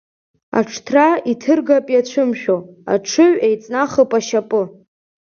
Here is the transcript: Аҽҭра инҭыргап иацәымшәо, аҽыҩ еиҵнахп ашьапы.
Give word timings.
Аҽҭра 0.57 1.07
инҭыргап 1.31 1.85
иацәымшәо, 1.91 2.57
аҽыҩ 2.93 3.33
еиҵнахп 3.47 4.11
ашьапы. 4.17 4.63